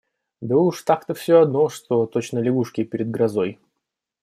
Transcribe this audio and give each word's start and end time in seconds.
Да 0.41 0.57
уж 0.57 0.81
так-то 0.81 1.13
всё 1.13 1.41
одно, 1.41 1.69
что 1.69 2.07
точно 2.07 2.39
лягушки 2.39 2.83
перед 2.83 3.11
грозой. 3.11 3.59